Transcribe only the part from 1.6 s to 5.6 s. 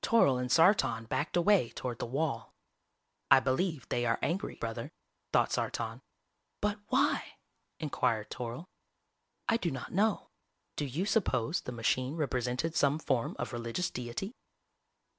toward the wall. "I believe they are angry, Brother," thought